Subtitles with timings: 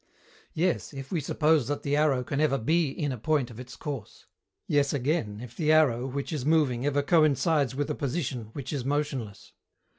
[0.55, 3.75] Yes, if we suppose that the arrow can ever be in a point of its
[3.75, 4.25] course.
[4.65, 8.83] Yes again, if the arrow, which is moving, ever coincides with a position, which is
[8.83, 9.53] motionless.